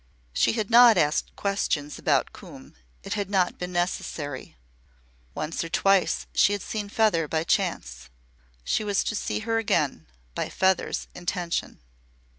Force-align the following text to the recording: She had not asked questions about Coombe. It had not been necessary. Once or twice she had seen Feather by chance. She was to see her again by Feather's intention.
She 0.33 0.53
had 0.53 0.71
not 0.71 0.97
asked 0.97 1.35
questions 1.35 1.99
about 1.99 2.33
Coombe. 2.33 2.73
It 3.03 3.13
had 3.13 3.29
not 3.29 3.59
been 3.59 3.71
necessary. 3.71 4.55
Once 5.35 5.63
or 5.63 5.69
twice 5.69 6.25
she 6.33 6.53
had 6.53 6.63
seen 6.63 6.89
Feather 6.89 7.27
by 7.27 7.43
chance. 7.43 8.09
She 8.63 8.83
was 8.83 9.03
to 9.03 9.15
see 9.15 9.41
her 9.41 9.59
again 9.59 10.07
by 10.33 10.49
Feather's 10.49 11.07
intention. 11.13 11.81